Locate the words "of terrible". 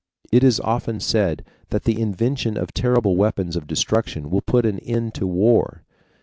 2.57-3.15